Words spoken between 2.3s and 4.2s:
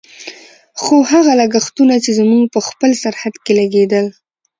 په خپل سرحد کې لګېدل.